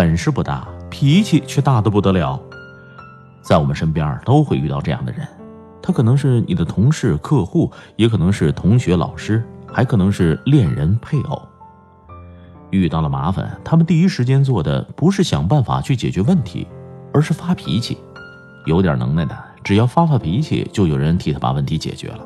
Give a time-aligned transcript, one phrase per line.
[0.00, 2.40] 本事不大，脾气却大得不得了。
[3.42, 5.28] 在我们身边都会遇到这样的人，
[5.82, 11.42] 他可能是你的同事、客户，也可能是同学、老师，还可能是恋人、配偶。
[12.70, 16.66] 遇到了麻烦，他们第一时间做的不是想办法去解决问题，
[17.12, 17.98] 而是发脾气。
[18.64, 22.20] 有点能耐的，只要发发脾气，就有人替他把问题解决了。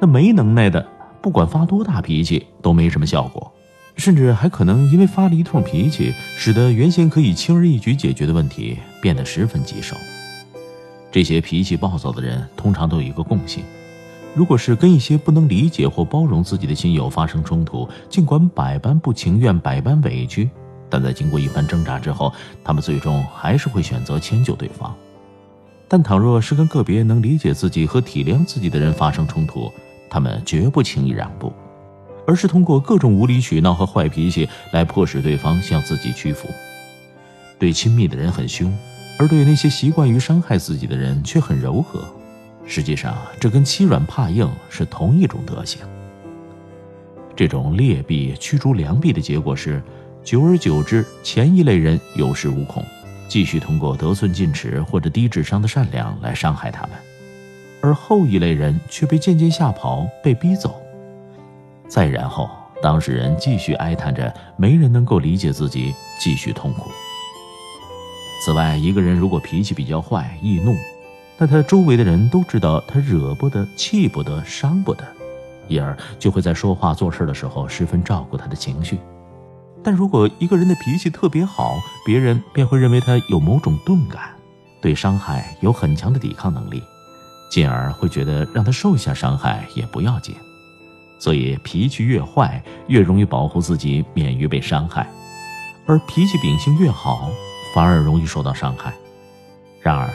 [0.00, 0.82] 那没能耐的，
[1.20, 3.52] 不管发多大脾气，都没什么效果。
[3.96, 9.96] 甚至还可能因为发了一通脾气，使得原先可以轻而易举解决的问题变得十分棘手。
[11.10, 13.62] 这些脾气暴躁的人通常都有一个共性：
[14.34, 20.48] 如果是跟一些不能理解或包容自己的亲友发生冲突，尽管百般不情愿、百般委屈，
[20.88, 22.32] 但在经过一番挣扎之后，
[22.64, 24.94] 他们最终还是会选择迁就对方。
[25.86, 29.70] 但倘若是跟个别能理解自己和体谅自己的人发生冲突，
[30.08, 31.52] 他们绝不轻易让步。
[32.26, 36.48] 而是通过各种无理取闹和坏脾气来迫使对方向自己屈服。
[37.58, 38.76] 对亲密的人很凶，
[39.18, 42.04] 而对那些习惯于伤害自己的人却很柔和。
[42.66, 45.80] 实际上，这跟欺软怕硬是同一种德行。
[47.34, 49.82] 这种劣币驱逐良币的结果是，
[50.22, 52.84] 久而久之，前一类人有恃无恐，
[53.26, 56.90] 继续通过得寸进尺或者低智商的善良来伤害他们，
[57.80, 60.81] 而后一类人却被渐渐吓跑，被逼走。
[61.92, 62.48] 再然后，
[62.82, 66.90] 当事人继续哀叹着没人能够理解自己，继续痛苦。
[68.42, 70.74] 此外，一个人如果脾气比较坏、易怒，
[71.36, 75.04] 那他周围的人都知道他惹不得、气不得、伤不得，
[75.68, 78.98] 因而就会在说话做事的时候十分照顾他的情绪。
[79.84, 84.30] 但如果一个人的脾气特别好，别人便会认为他有某种钝感，
[84.80, 86.82] 对伤害有很强的抵抗能力，
[87.50, 90.34] 进而会觉得让他受一下伤害也不要紧。
[91.22, 95.06] 所以，脾气越坏，越容易保护自己免于被伤害；
[95.86, 97.30] 而脾气秉性越好，
[97.72, 98.92] 反而容易受到伤害。
[99.80, 100.10] 然而，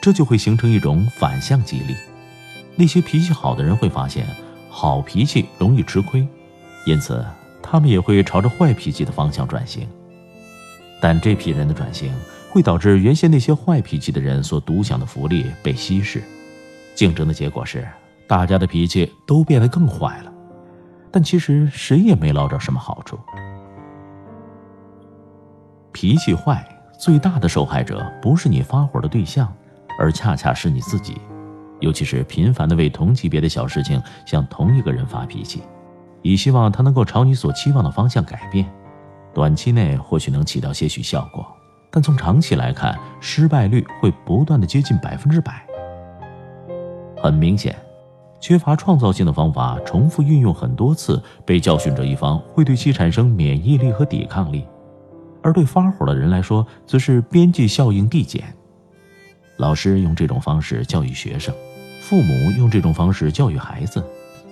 [0.00, 1.96] 这就会形成一种反向激励。
[2.76, 4.24] 那些脾气好的人会发现，
[4.70, 6.24] 好脾气容易吃亏，
[6.86, 7.26] 因此
[7.60, 9.84] 他们也会朝着坏脾气的方向转型。
[11.00, 12.14] 但这批人的转型
[12.48, 16.22] 会导致原先那些坏脾气的人所独享的福利被稀释，
[16.94, 17.84] 竞争的结果是，
[18.28, 20.31] 大家的脾气都变得更坏了。
[21.12, 23.18] 但其实谁也没捞着什么好处。
[25.92, 26.66] 脾气坏
[26.98, 29.52] 最大的受害者不是你发火的对象，
[29.98, 31.20] 而恰恰是你自己。
[31.80, 35.62] 尤其是频繁的为同级别的小事情向同一个人发脾气，
[36.22, 38.64] 以希望他能够朝你所期望的方向改变。
[39.34, 41.44] 短期内或许能起到些许效果，
[41.90, 45.66] 但从长期来看，失败率会不断的接近百分之百。
[47.20, 47.74] 很明显。
[48.42, 54.64] 缺乏创造性的方法，重复运用很多次，被教训者一方会对其产生免疫力和抵抗力，
[55.40, 58.52] 而对发火的人来说，则是边际效应递减。
[59.58, 61.54] 老师用这种方式教育学生，
[62.00, 64.02] 父母用这种方式教育孩子，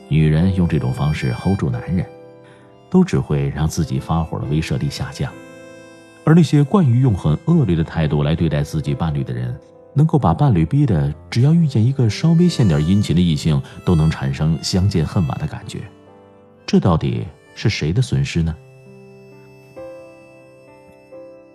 [0.09, 2.07] 女人用这种方式 hold 住男人，
[2.89, 5.33] 都只会让自己发火的威慑力下降。
[6.22, 9.53] 而那些惯于用很恶劣的态度来对待自己伴侣的人。
[9.92, 15.81] 能够把伴侣逼得，只要遇见一个稍微献点殷勤的异性，都能产生相见恨晚的感觉，
[16.66, 18.54] 这到底是谁的损失呢？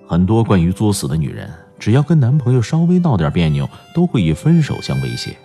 [0.08, 1.50] 很多关于作死的女人，
[1.80, 5.36] 只要跟男朋友稍微闹点别扭，都会以分手相威胁，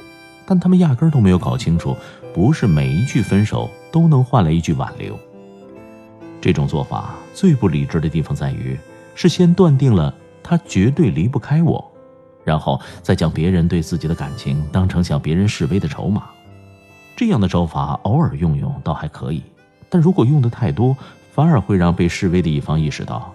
[0.44, 1.96] 但他们压根都没有搞清楚，
[2.34, 5.18] 不是每一句分手都能换来一句挽留。
[6.40, 8.78] 这种做法最不理智的地方在于，
[9.14, 11.89] 是先断定了他绝对离不开我。
[12.50, 16.24] 然后再将别人对自己的感情当成向别人示威的筹码，
[17.14, 19.40] 这样的招法偶尔用用倒还可以，
[19.88, 20.96] 但如果用的太多，
[21.32, 23.32] 反而会让被示威的一方意识到，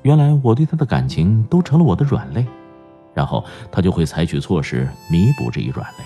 [0.00, 2.46] 原来我对他的感情都成了我的软肋，
[3.12, 6.04] 然后他就会采取措施弥补这一软肋。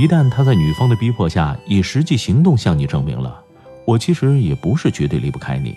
[0.00, 3.42] 一旦他在女方的逼迫下以实际行动向你证明了，
[3.84, 5.74] 我其实也不是绝对离不开你，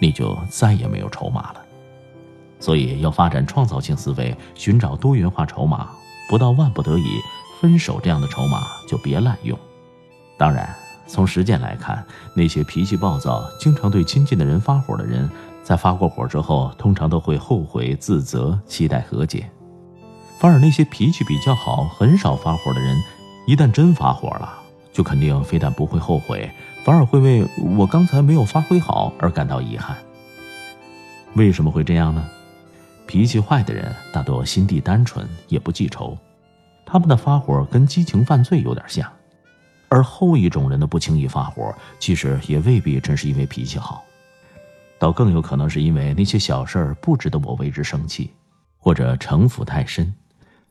[0.00, 1.59] 你就再也没有筹码了。
[2.60, 5.88] 所以要发展创造性思维，寻找多元化筹码，
[6.28, 7.20] 不到万不得已
[7.60, 9.58] 分手这样的筹码就别滥用。
[10.38, 10.72] 当然，
[11.06, 15.28] 从实践来看，那些脾气暴躁、经常对亲近的人发火的人，
[15.62, 19.42] 在发过火之后，通常都会后悔、自责、期待和解；
[20.38, 22.96] 反而那些脾气比较好、很少发火的人，
[23.46, 24.58] 一旦真发火了，
[24.92, 26.50] 就肯定非但不会后悔，
[26.84, 27.46] 反而会为
[27.76, 29.96] 我刚才没有发挥好而感到遗憾。
[31.34, 32.24] 为什么会这样呢？
[33.10, 36.16] 脾气坏的人大多心地单纯，也不记仇，
[36.86, 39.12] 他们的发火跟激情犯罪有点像。
[39.88, 44.04] 而后一种人的不轻易发火，其实也未必真是因为脾气好，
[44.96, 48.30] 倒更有可能是因为那些小事儿不值得我为之生气，
[48.78, 50.14] 或者城府太深。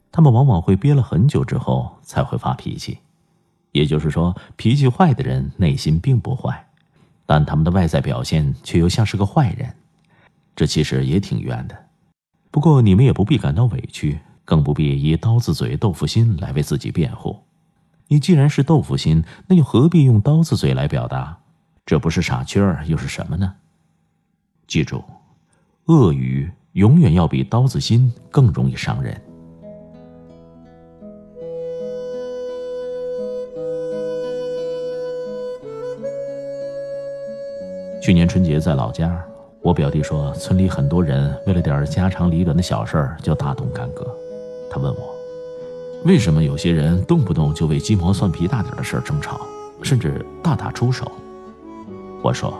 [0.09, 2.99] 他们往往会憋了很久之后才会发脾气。
[3.73, 6.65] 也就是说，脾气坏的人内心并不坏，
[7.25, 9.69] 但他们的外在表现却又像是个坏人。
[10.55, 11.77] 这其实也挺冤的。
[12.51, 17.39] 不过你们也不必感到委屈，更不必以刀子嘴豆腐心来为自己辩护。
[18.07, 21.37] 你既然是豆腐心，那又何必用刀子嘴来表达？
[21.85, 23.53] 这不是傻缺儿又是什么呢？
[24.67, 25.03] 记住，
[25.85, 29.19] 恶语永远要比刀子心更容易伤人。
[38.01, 39.23] 去年春节在老家，
[39.61, 44.07] 我表弟说，村里很多人为了点家长里短的小事儿就大动干戈。
[44.71, 45.15] 他问我。
[46.05, 49.41] 为什么有些人动不动就为鸡毛蒜皮大点的事儿争吵，
[49.81, 51.11] 甚至大打出手？
[52.21, 52.53] 我说，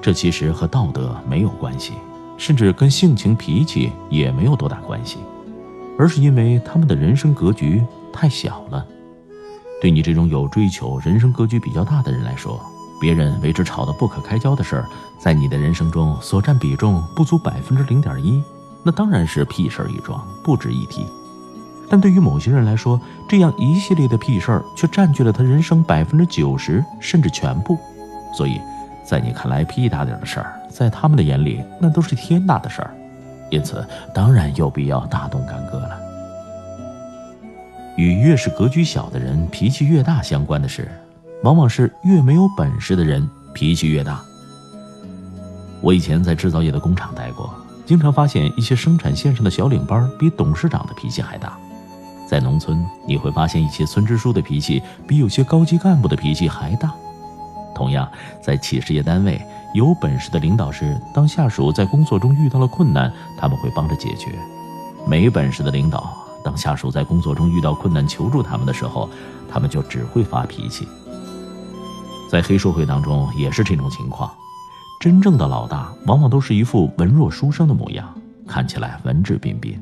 [0.00, 1.92] 这其实和道德没有关系，
[2.38, 5.18] 甚至跟性情脾气也没有多大关系，
[5.98, 8.84] 而是因为他们的人生格局太小了。
[9.78, 12.58] 对你这种有追求、人生格局比较大的人来说，
[13.00, 14.88] 别人为之吵得不可开交的事儿，
[15.18, 18.42] 在你的人生中所占比重不足百分之零点一，
[18.82, 21.04] 那当然是屁事儿一桩，不值一提。
[21.88, 27.78] 但对于某些人来说，这样一系列的屁事儿却占据了他人生百分之九十甚至全部，
[28.34, 28.60] 所以，
[29.04, 32.94] 在你看来屁大点的事儿，在他们的眼里那都是天大的事儿，
[33.50, 36.00] 因此当然有必要大动干戈了。
[37.96, 40.90] 与越是格局小的人脾气越大相关的是，
[41.46, 44.20] 往往是越没有本事的人脾气越大。
[45.80, 47.54] 我以前在制造业的工厂待过，
[47.86, 51.56] 经常发现一些生产线上的小领班比董事长的脾气还大。
[52.28, 56.92] 在农村，你会发现一些村支书的脾气比有些高级干部的脾气还大。
[57.76, 58.10] 同样，
[58.42, 59.40] 在企事业单位，
[59.72, 64.30] 有本事的领导是，当下属在工作中遇到了困难，他们会帮着解决；
[65.08, 66.12] 没本事的领导，
[66.42, 69.08] 当下属在工作中遇到困难求助他们的时候，
[69.48, 70.88] 他们就只会发脾气。
[72.28, 74.30] 在黑社会当中也是这种情况，
[75.00, 78.12] 真正的老大往往都是一副文弱书生的模样，
[78.46, 79.80] 看起来文质彬彬。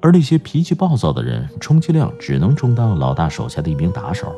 [0.00, 4.34] 而那些脾气暴躁的人，充其量只能充当老大手下的一名打手。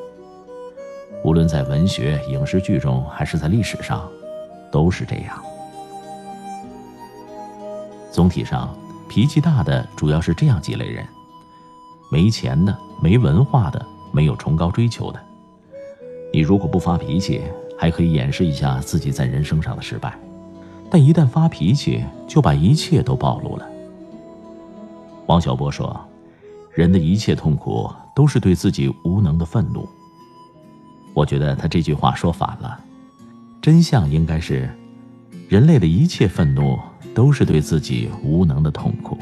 [1.25, 4.06] 无论在文学、影视剧中，还是在历史上，
[4.70, 5.42] 都是这样。
[8.12, 8.72] 总体上，
[9.08, 11.04] 脾气大的主要是这样几类人：
[12.12, 15.20] 没钱的、没文化的、没有崇高追求的。
[16.35, 17.43] 你如果不发脾气，
[17.79, 20.11] 还可以掩饰一下自己在人生上的失败；
[20.91, 23.64] 但一旦发脾气，就把一切都暴露了。
[25.26, 25.97] 王小波说
[26.75, 29.88] ：“人的一切痛苦都是对自己无能的愤怒。”
[31.14, 32.81] 我觉得他这句话说反了，
[33.62, 34.69] 真相应该是：
[35.49, 36.76] 人类的一切愤怒
[37.14, 39.17] 都是对自己无能的痛苦。